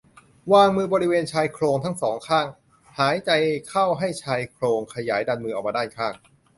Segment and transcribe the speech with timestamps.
[0.53, 2.47] วางมือบริเวณชายโครงทั้ง สอง ข้าง
[2.99, 3.31] หายใจ
[3.69, 6.13] เข้าให้ชายโครงขยายดันมือออกมาด้านข้าง